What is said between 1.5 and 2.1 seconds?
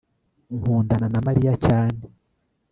cyane